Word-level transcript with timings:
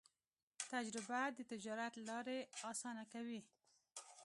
تجربه 0.71 1.19
د 1.37 1.39
تجارت 1.51 1.93
لارې 2.09 2.37
اسانه 2.71 3.03
کوي. 3.13 3.41